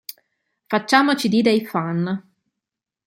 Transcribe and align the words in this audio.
Facciamo 0.65 1.13
cd 1.13 1.41
dei 1.43 1.63
Fun. 1.63 2.29